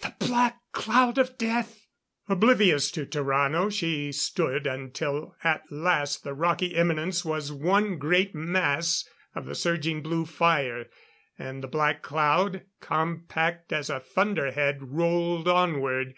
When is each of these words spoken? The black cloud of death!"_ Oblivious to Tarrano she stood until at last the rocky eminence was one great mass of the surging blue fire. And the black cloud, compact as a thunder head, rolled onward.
The 0.00 0.14
black 0.20 0.60
cloud 0.70 1.18
of 1.18 1.36
death!"_ 1.36 1.88
Oblivious 2.32 2.88
to 2.92 3.04
Tarrano 3.04 3.68
she 3.72 4.12
stood 4.12 4.64
until 4.64 5.34
at 5.42 5.62
last 5.72 6.22
the 6.22 6.34
rocky 6.34 6.76
eminence 6.76 7.24
was 7.24 7.50
one 7.50 7.98
great 7.98 8.32
mass 8.32 9.04
of 9.34 9.44
the 9.44 9.56
surging 9.56 10.00
blue 10.00 10.24
fire. 10.24 10.86
And 11.36 11.64
the 11.64 11.66
black 11.66 12.00
cloud, 12.00 12.62
compact 12.78 13.72
as 13.72 13.90
a 13.90 13.98
thunder 13.98 14.52
head, 14.52 14.92
rolled 14.92 15.48
onward. 15.48 16.14